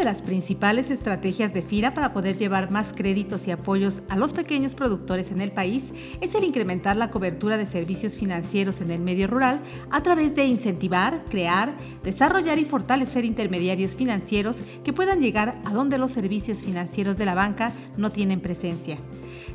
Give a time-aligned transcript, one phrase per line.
[0.00, 4.32] De las principales estrategias de FIRA para poder llevar más créditos y apoyos a los
[4.32, 5.92] pequeños productores en el país
[6.22, 9.60] es el incrementar la cobertura de servicios financieros en el medio rural
[9.90, 15.98] a través de incentivar, crear, desarrollar y fortalecer intermediarios financieros que puedan llegar a donde
[15.98, 18.96] los servicios financieros de la banca no tienen presencia.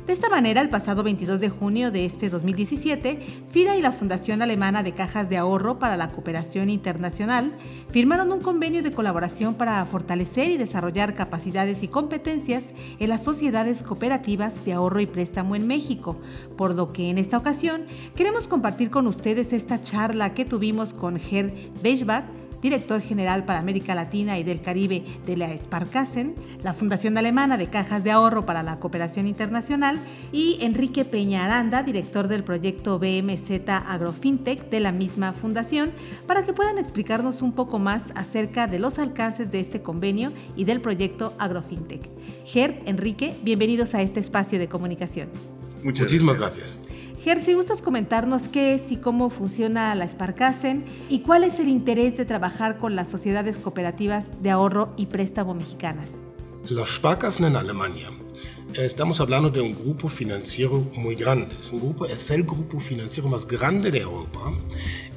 [0.06, 4.40] De esta manera, el pasado 22 de junio de este 2017, FIRA y la Fundación
[4.40, 7.50] Alemana de Cajas de Ahorro para la Cooperación Internacional
[7.90, 12.66] firmaron un convenio de colaboración para fortalecer y desarrollar capacidades y competencias
[13.00, 16.16] en las sociedades cooperativas de ahorro y préstamo en México,
[16.56, 21.18] por lo que en esta ocasión queremos compartir con ustedes esta charla que tuvimos con
[21.18, 21.50] Gerd
[21.82, 22.26] Beisbach,
[22.66, 26.34] director general para América Latina y del Caribe de la Sparkassen,
[26.64, 30.00] la Fundación Alemana de Cajas de Ahorro para la Cooperación Internacional,
[30.32, 35.92] y Enrique Peña Aranda, director del proyecto BMZ Agrofintech de la misma fundación,
[36.26, 40.64] para que puedan explicarnos un poco más acerca de los alcances de este convenio y
[40.64, 42.10] del proyecto Agrofintech.
[42.46, 45.28] Gerd, Enrique, bienvenidos a este espacio de comunicación.
[45.84, 46.78] Muchísimas gracias.
[47.26, 51.68] Ger, si gustas comentarnos qué es y cómo funciona la Sparkassen y cuál es el
[51.68, 56.10] interés de trabajar con las sociedades cooperativas de ahorro y préstamo mexicanas.
[56.70, 58.12] La Sparkassen en Alemania.
[58.74, 61.56] Estamos hablando de un grupo financiero muy grande.
[61.58, 64.52] Es, un grupo, es el grupo financiero más grande de Europa.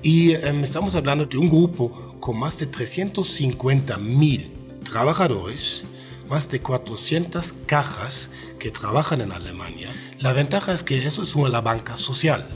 [0.01, 4.51] Y um, estamos hablando de un grupo con más de 350 mil
[4.83, 5.83] trabajadores
[6.29, 9.89] más de 400 cajas que trabajan en Alemania.
[10.19, 12.47] La ventaja es que eso es una banca social.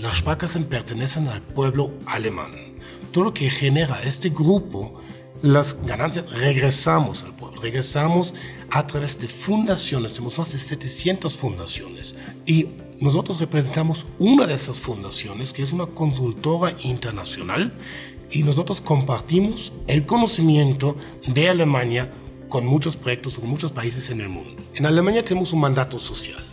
[0.00, 2.50] Las Sparkassen pertenecen al pueblo alemán.
[3.12, 5.00] Todo lo que genera este grupo,
[5.42, 8.34] las ganancias regresamos al pueblo, regresamos
[8.70, 12.68] a través de fundaciones, tenemos más de 700 fundaciones y
[13.00, 17.72] nosotros representamos una de esas fundaciones que es una consultora internacional
[18.30, 20.96] y nosotros compartimos el conocimiento
[21.26, 22.10] de Alemania
[22.52, 24.62] con muchos proyectos, con muchos países en el mundo.
[24.74, 26.44] En Alemania tenemos un mandato social.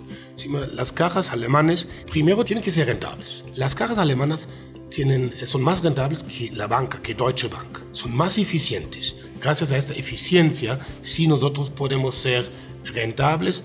[0.73, 3.43] Las cajas alemanes primero tienen que ser rentables.
[3.55, 4.47] Las cajas alemanas
[4.89, 7.79] tienen, son más rentables que la banca, que Deutsche Bank.
[7.91, 9.17] Son más eficientes.
[9.41, 12.49] Gracias a esta eficiencia, sí nosotros podemos ser
[12.85, 13.63] rentables,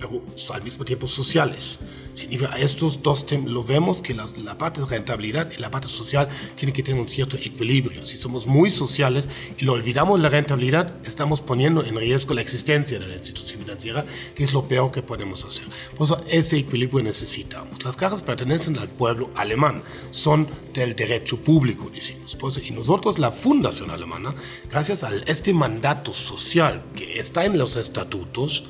[0.00, 0.20] pero
[0.52, 1.78] al mismo tiempo sociales
[2.18, 5.88] significa estos dos temas, lo vemos que la, la, parte de rentabilidad y la parte
[5.88, 8.04] social tiene que tener un cierto equilibrio.
[8.04, 12.98] Si somos muy sociales y lo olvidamos la rentabilidad, estamos poniendo en riesgo la existencia
[12.98, 15.64] de la institución financiera, que es lo peor que podemos hacer.
[15.96, 17.84] Por eso ese equilibrio necesitamos.
[17.84, 22.36] Las cajas pertenecen al pueblo alemán, son del derecho público, decimos.
[22.36, 24.34] Por y nosotros, la Fundación Alemana,
[24.70, 28.64] gracias a este mandato social que está en los estatutos,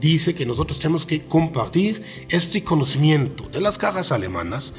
[0.00, 4.74] dice que nosotros tenemos que compartir este conocimiento de las cajas alemanas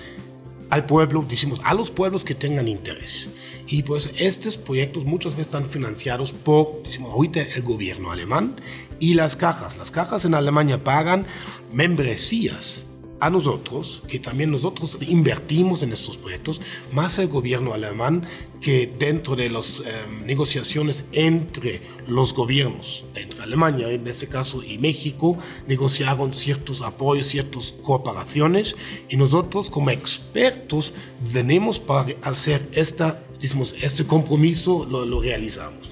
[0.69, 3.29] al pueblo, decimos, a los pueblos que tengan interés.
[3.68, 8.59] Y pues estos proyectos muchas veces están financiados por, decimos ahorita, el gobierno alemán
[9.00, 9.78] y las cajas.
[9.78, 11.25] Las cajas en Alemania pagan
[11.72, 12.85] membresías
[13.19, 18.28] a nosotros, que también nosotros invertimos en estos proyectos, más el gobierno alemán,
[18.59, 19.84] que dentro de las eh,
[20.25, 25.38] negociaciones entre los gobiernos, entre Alemania en este caso y México,
[25.68, 28.75] negociaron ciertos apoyos, ciertas cooperaciones,
[29.09, 30.94] y nosotros como expertos
[31.34, 35.90] venimos para hacer esta, digamos, este compromiso, lo, lo realizamos.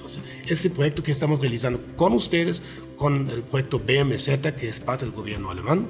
[0.48, 2.62] este proyecto que estamos realizando con ustedes,
[2.98, 5.88] con el proyecto BMZ, que es parte del gobierno alemán,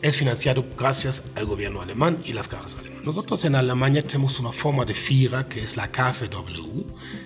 [0.00, 3.04] es financiado gracias al gobierno alemán y las cajas alemanas.
[3.04, 6.82] Nosotros en Alemania tenemos una forma de FIRA que es la KfW,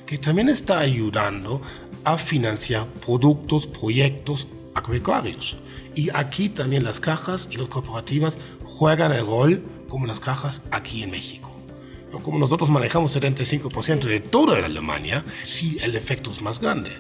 [0.07, 1.61] que también está ayudando
[2.05, 5.57] a financiar productos, proyectos agropecuarios.
[5.95, 11.03] Y aquí también las cajas y las cooperativas juegan el rol como las cajas aquí
[11.03, 11.53] en México.
[12.23, 16.91] Como nosotros manejamos 75% de toda la Alemania, sí el efecto es más grande.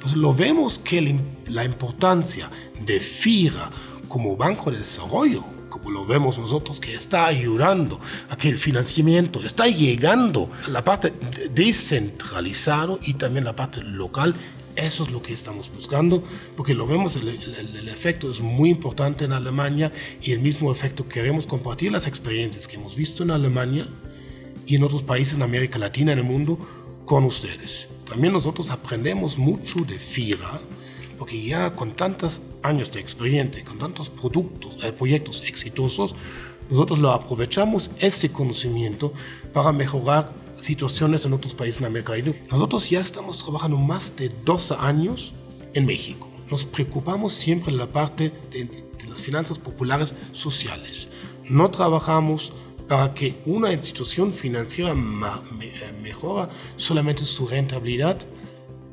[0.00, 2.50] Pues lo vemos que la importancia
[2.84, 3.70] de FIRA
[4.08, 8.00] como Banco de Desarrollo, como lo vemos nosotros, que está ayudando
[8.30, 11.12] a que el financiamiento está llegando a la parte
[11.52, 14.34] descentralizada y también la parte local.
[14.74, 16.22] Eso es lo que estamos buscando,
[16.54, 21.08] porque lo vemos, el, el, efecto es muy importante en Alemania y el mismo efecto
[21.08, 23.88] queremos compartir las experiencias que hemos visto en Alemania
[24.66, 26.58] y en otros países en América Latina, en el mundo,
[27.06, 27.88] con ustedes.
[28.06, 30.60] También nosotros aprendemos mucho de FIRA,
[31.18, 36.14] porque ya con tantos años de experiencia, con tantos productos, eh, proyectos exitosos,
[36.70, 39.12] nosotros lo aprovechamos este conocimiento
[39.52, 42.34] para mejorar situaciones en otros países en América Latina.
[42.50, 45.34] Nosotros ya estamos trabajando más de 12 años
[45.74, 46.28] en México.
[46.50, 48.68] Nos preocupamos siempre en la parte de,
[49.08, 51.08] las finanzas populares sociales.
[51.48, 52.52] No trabajamos
[52.88, 58.18] para que una institución financiera eh, mejora solamente su rentabilidad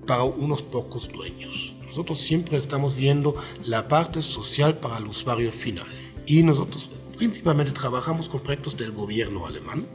[0.06, 1.73] para unos pocos dueños.
[1.94, 3.36] Nosotros siempre estamos viendo
[3.68, 5.86] la parte social para el usuario final.
[6.25, 9.86] Y nosotros principalmente trabajamos con proyectos del gobierno alemán,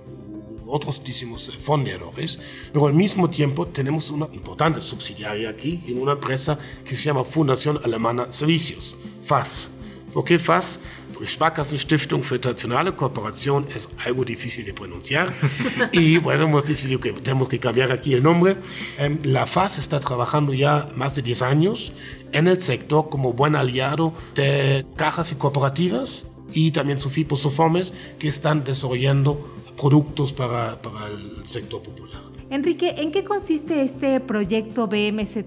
[0.68, 2.38] otros decimos fondeadores,
[2.72, 7.24] pero al mismo tiempo tenemos una importante subsidiaria aquí en una empresa que se llama
[7.24, 8.94] Fundación Alemana Servicios,
[9.24, 9.72] FAS.
[10.14, 10.78] ¿Por qué FAS?
[11.26, 15.32] Sparkassen-Stiftung für Internationale Kooperation es algo difícil de pronunciar
[15.92, 18.56] y bueno, hemos decidido que tenemos que cambiar aquí el nombre.
[18.98, 21.92] Em, la FAS está trabajando ya más de 10 años
[22.32, 28.28] en el sector como buen aliado de cajas y cooperativas y también Sufipos, Sofomes que
[28.28, 32.27] están desarrollando productos para, para el sector popular.
[32.50, 35.44] Enrique, ¿en qué consiste este proyecto BMZ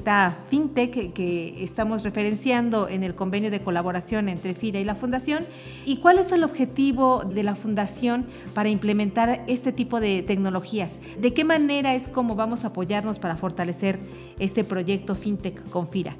[0.50, 5.44] FinTech que estamos referenciando en el convenio de colaboración entre FIRA y la Fundación?
[5.84, 11.00] ¿Y cuál es el objetivo de la Fundación para implementar este tipo de tecnologías?
[11.20, 13.98] ¿De qué manera es como vamos a apoyarnos para fortalecer
[14.38, 16.16] este proyecto FinTech con FIRA?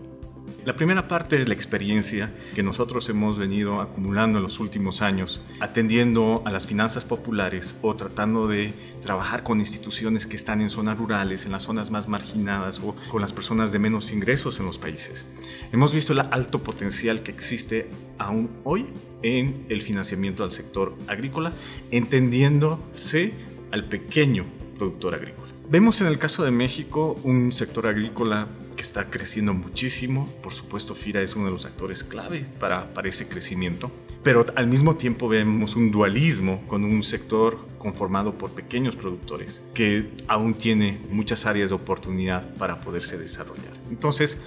[0.66, 5.42] La primera parte es la experiencia que nosotros hemos venido acumulando en los últimos años,
[5.60, 10.98] atendiendo a las finanzas populares o tratando de trabajar con instituciones que están en zonas
[10.98, 14.78] rurales, en las zonas más marginadas o con las personas de menos ingresos en los
[14.78, 15.26] países.
[15.72, 17.90] Hemos visto el alto potencial que existe
[18.20, 18.86] aún hoy
[19.24, 21.54] en el financiamiento al sector agrícola,
[21.90, 23.34] entendiéndose
[23.72, 24.46] al pequeño
[24.78, 25.52] productor agrícola.
[25.70, 28.48] Vemos en el caso de México un sector agrícola
[28.82, 30.28] que está creciendo muchísimo.
[30.42, 33.92] Por supuesto, FIRA es uno de los actores clave para, para ese crecimiento.
[34.24, 40.10] Pero al mismo tiempo vemos un dualismo con un sector conformado por pequeños productores que
[40.28, 43.74] aún tiene muchas áreas de oportunidad para poderse desarrollar.
[43.92, 44.40] Entonces,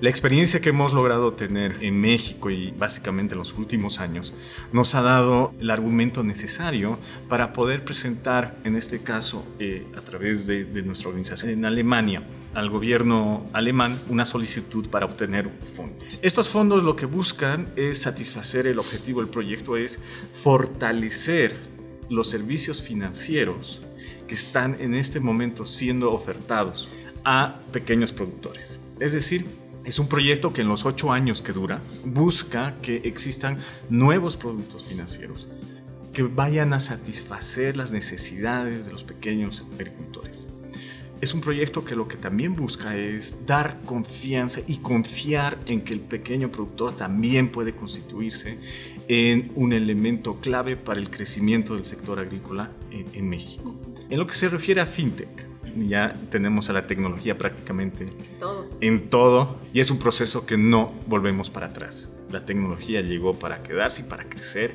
[0.00, 4.32] la experiencia que hemos logrado tener en México y básicamente en los últimos años
[4.72, 6.98] nos ha dado el argumento necesario
[7.28, 12.22] para poder presentar, en este caso, eh, a través de, nuestra organización en Alemania,
[12.54, 15.96] al gobierno alemán una solicitud para obtener un fondo.
[16.22, 20.00] Estos fondos lo que buscan es satisfacer el objetivo del proyecto, es
[20.32, 21.54] fortalecer
[22.08, 23.82] los servicios financieros
[24.26, 26.88] que están en este momento siendo ofertados
[27.24, 28.78] a pequeños productores.
[28.98, 29.44] Es decir,
[29.84, 34.84] es un proyecto que en los ocho años que dura busca que existan nuevos productos
[34.84, 35.48] financieros
[36.12, 40.48] que vayan a satisfacer las necesidades de los pequeños agricultores.
[41.20, 45.92] Es un proyecto que lo que también busca es dar confianza y confiar en que
[45.92, 48.58] el pequeño productor también puede constituirse
[49.06, 53.74] en un elemento clave para el crecimiento del sector agrícola en, en México.
[54.08, 58.04] En lo que se refiere a FinTech, ya tenemos a la tecnología prácticamente
[58.80, 62.10] en todo y es un proceso que no volvemos para atrás.
[62.30, 64.74] La tecnología llegó para quedarse y para crecer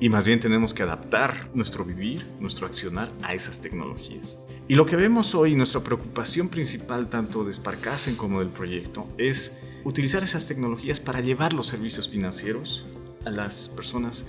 [0.00, 4.38] y más bien tenemos que adaptar nuestro vivir, nuestro accionar a esas tecnologías.
[4.66, 9.56] Y lo que vemos hoy, nuestra preocupación principal tanto de Sparkassen como del proyecto es
[9.84, 12.86] utilizar esas tecnologías para llevar los servicios financieros
[13.24, 14.26] a las personas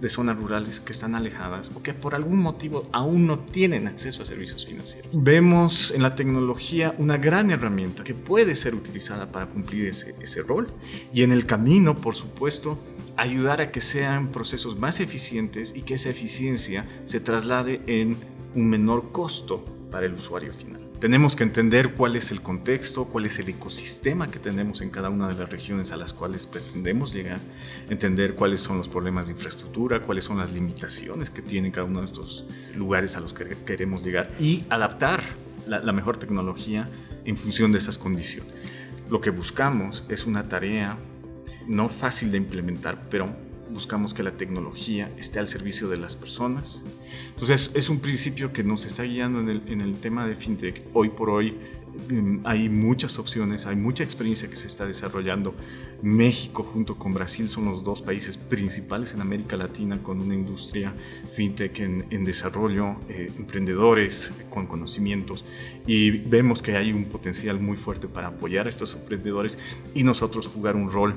[0.00, 4.22] de zonas rurales que están alejadas o que por algún motivo aún no tienen acceso
[4.22, 5.10] a servicios financieros.
[5.12, 10.42] Vemos en la tecnología una gran herramienta que puede ser utilizada para cumplir ese, ese
[10.42, 10.68] rol
[11.12, 12.78] y en el camino, por supuesto,
[13.16, 18.16] ayudar a que sean procesos más eficientes y que esa eficiencia se traslade en
[18.54, 20.89] un menor costo para el usuario final.
[21.00, 25.08] Tenemos que entender cuál es el contexto, cuál es el ecosistema que tenemos en cada
[25.08, 27.40] una de las regiones a las cuales pretendemos llegar,
[27.88, 32.00] entender cuáles son los problemas de infraestructura, cuáles son las limitaciones que tiene cada uno
[32.00, 35.22] de estos lugares a los que queremos llegar y adaptar
[35.66, 36.86] la, la mejor tecnología
[37.24, 38.52] en función de esas condiciones.
[39.08, 40.98] Lo que buscamos es una tarea
[41.66, 43.34] no fácil de implementar, pero
[43.72, 46.82] buscamos que la tecnología esté al servicio de las personas.
[47.28, 50.82] Entonces es un principio que nos está guiando en el, en el tema de fintech.
[50.92, 51.56] Hoy por hoy
[52.08, 55.54] em, hay muchas opciones, hay mucha experiencia que se está desarrollando.
[56.02, 60.92] México junto con Brasil son los dos países principales en América Latina con una industria
[61.32, 65.44] fintech en, desarrollo, eh, emprendedores con conocimientos
[65.86, 69.58] y vemos que hay un potencial muy fuerte para apoyar a estos emprendedores
[69.94, 71.14] y nosotros jugar un rol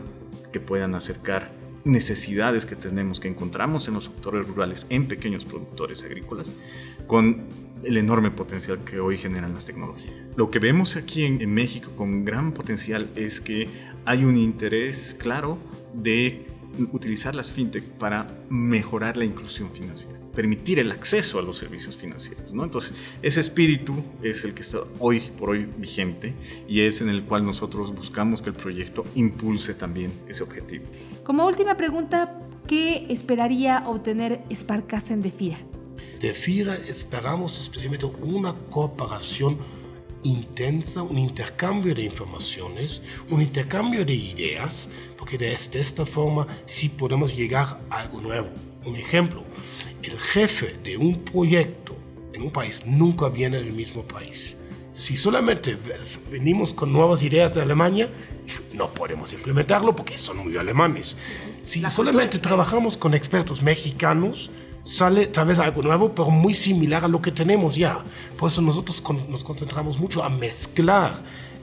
[0.52, 6.04] que puedan acercar necesidades que tenemos, que encontramos en los sectores rurales, en pequeños productores
[6.04, 6.56] agrícolas,
[7.08, 7.44] con
[7.84, 10.16] el enorme potencial que hoy generan las tecnologías.
[10.36, 13.68] Lo que vemos aquí en, México con gran potencial es que
[14.06, 15.58] hay un interés claro
[15.94, 16.46] de
[16.92, 22.54] utilizar las fintech para mejorar la inclusión financiera, permitir el acceso a los servicios financieros.
[22.54, 22.64] ¿no?
[22.64, 26.34] Entonces, ese espíritu es el que está hoy por hoy vigente
[26.68, 30.86] y es en el cual nosotros buscamos que el proyecto impulse también ese objetivo.
[31.24, 35.60] Como última pregunta, ¿qué esperaría obtener Sparkassen de FIRA?
[36.20, 39.58] De FIRA esperamos especialmente una cooperación
[40.24, 47.36] intensa, un intercambio de informaciones, un intercambio de ideas, porque de, esta forma sí podemos
[47.36, 48.50] llegar a algo nuevo.
[48.86, 49.44] Un ejemplo,
[50.02, 51.96] el jefe de un proyecto
[52.34, 54.58] en un país nunca viene del mismo país.
[54.94, 55.78] Si solamente
[56.30, 58.10] venimos con nuevas ideas de Alemania,
[58.74, 61.16] no podemos implementarlo porque son muy alemanes.
[61.62, 64.52] Si solamente trabajamos con expertos mexicanos,
[64.84, 68.04] sale tal vez algo nuevo, pero muy similar a lo que tenemos ya.
[68.38, 71.14] Por eso nosotros nos concentramos mucho a mezclar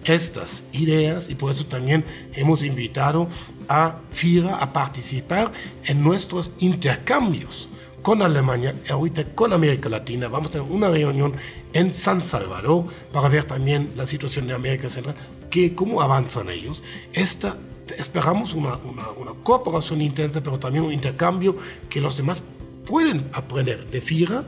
[0.05, 3.29] estas ideas y por eso también hemos invitado
[3.69, 5.53] a FIRA a participar
[5.85, 7.69] en nuestros intercambios
[8.03, 10.29] con Alemania ahorita con América Latina.
[10.29, 11.35] Vamos a tener una reunión
[11.73, 15.15] en San Salvador para ver también la situación de América Central,
[15.51, 16.83] que, cómo avanzan ellos.
[17.13, 17.59] Esta,
[17.99, 21.57] esperamos una, una, una cooperación intensa, pero también un intercambio
[21.91, 22.43] que los demás
[22.91, 24.45] pueden aprender de FIRA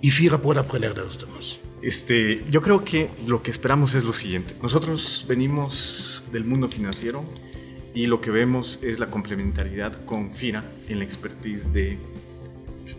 [0.00, 1.58] y FIRA puede aprender de los demás.
[1.82, 4.54] Este, yo creo que lo que esperamos es lo siguiente.
[4.62, 7.24] Nosotros venimos del mundo financiero
[7.94, 11.98] y lo que vemos es la complementariedad con FIRA en la expertise de,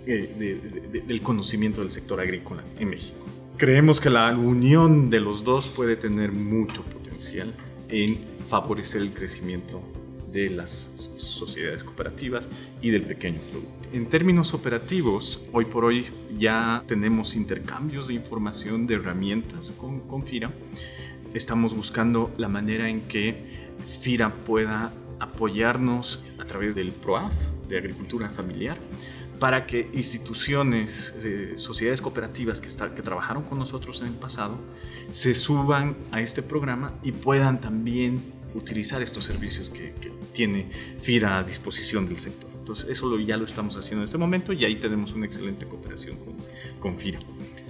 [0.06, 3.26] eh, del conocimiento del sector agrícola en México.
[3.56, 7.54] Creemos que la unión de los dos puede tener mucho potencial
[7.88, 8.18] en
[8.50, 9.82] favorecer el crecimiento
[10.32, 12.48] de las sociedades cooperativas
[12.82, 13.90] y del pequeño producto.
[13.94, 16.08] En términos operativos, hoy por hoy
[16.38, 20.52] ya tenemos intercambios de información, de herramientas con, con FIRA.
[21.34, 23.70] Estamos buscando la manera en que
[24.02, 27.34] FIRA pueda apoyarnos a través del PROAF,
[27.68, 28.78] de Agricultura Familiar,
[29.40, 34.58] para que instituciones, eh, sociedades cooperativas que, que trabajaron con nosotros en el pasado,
[35.12, 38.22] se suban a este programa y puedan también
[38.54, 39.94] utilizar estos servicios que,
[40.34, 42.50] tiene FIRA a disposición del sector.
[42.60, 46.18] Entonces, eso ya lo estamos haciendo en este momento y ahí tenemos una excelente cooperación
[46.18, 46.36] con,
[46.80, 47.20] con FIRA.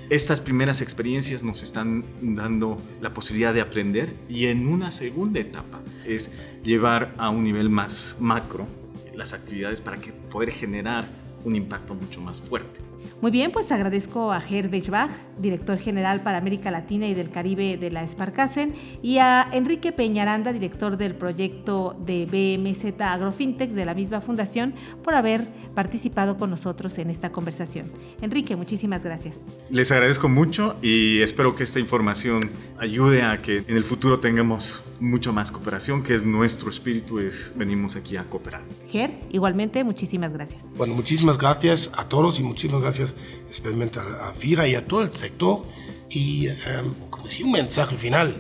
[0.10, 5.82] Estas primeras experiencias nos están dando la posibilidad de aprender y en una segunda etapa
[6.06, 6.32] es
[6.64, 8.68] llevar a un nivel más macro
[9.16, 11.08] las actividades para que poder generar
[11.44, 12.80] un impacto mucho más fuerte.
[13.22, 17.78] Muy bien, pues agradezco a Ger Bechbach, director general para América Latina y del Caribe
[17.78, 23.94] de la Sparkassen, y a Enrique Peñaranda, director del proyecto de BMZ Agrofintech de la
[23.94, 27.92] misma fundación, por haber participado con nosotros en esta conversación.
[28.22, 29.40] Enrique, muchísimas gracias.
[29.70, 34.84] Les agradezco mucho y espero que esta información ayude a que en el futuro tengamos
[35.00, 38.62] mucho más cooperación, que es nuestro espíritu, es venimos aquí a cooperar.
[38.90, 40.64] Ger, igualmente, muchísimas gracias.
[40.76, 45.12] Bueno, muchísimas gracias a todos y muchísimas gracias especialmente a, FIRA y a todo el
[45.12, 45.66] sector.
[46.10, 48.36] Y em, como decía, un mensaje final,